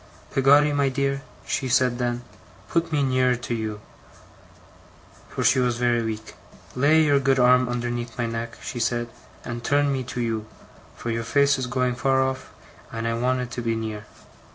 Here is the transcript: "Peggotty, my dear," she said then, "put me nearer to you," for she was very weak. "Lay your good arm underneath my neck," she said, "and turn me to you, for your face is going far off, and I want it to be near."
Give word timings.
"Peggotty, 0.33 0.73
my 0.73 0.89
dear," 0.89 1.21
she 1.45 1.67
said 1.69 1.99
then, 1.99 2.23
"put 2.69 2.91
me 2.91 3.03
nearer 3.03 3.35
to 3.35 3.53
you," 3.53 3.79
for 5.29 5.43
she 5.43 5.59
was 5.59 5.77
very 5.77 6.01
weak. 6.01 6.33
"Lay 6.75 7.03
your 7.03 7.19
good 7.19 7.37
arm 7.37 7.69
underneath 7.69 8.17
my 8.17 8.25
neck," 8.25 8.57
she 8.63 8.79
said, 8.79 9.09
"and 9.45 9.63
turn 9.63 9.93
me 9.93 10.03
to 10.05 10.19
you, 10.19 10.47
for 10.95 11.11
your 11.11 11.23
face 11.23 11.59
is 11.59 11.67
going 11.67 11.93
far 11.93 12.19
off, 12.19 12.49
and 12.91 13.07
I 13.07 13.13
want 13.13 13.41
it 13.41 13.51
to 13.51 13.61
be 13.61 13.75
near." 13.75 14.07